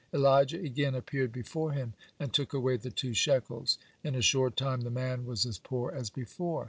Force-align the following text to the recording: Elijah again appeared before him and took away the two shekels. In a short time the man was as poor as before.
Elijah 0.13 0.59
again 0.59 0.95
appeared 0.95 1.31
before 1.31 1.73
him 1.73 1.93
and 2.19 2.33
took 2.33 2.53
away 2.53 2.75
the 2.75 2.89
two 2.89 3.13
shekels. 3.13 3.77
In 4.03 4.15
a 4.15 4.21
short 4.23 4.57
time 4.57 4.81
the 4.81 4.89
man 4.89 5.27
was 5.27 5.45
as 5.45 5.59
poor 5.59 5.91
as 5.91 6.09
before. 6.09 6.59